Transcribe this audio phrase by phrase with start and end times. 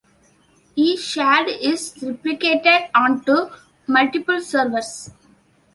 [0.75, 3.51] Each shard is replicated onto
[3.85, 5.11] multiple servers.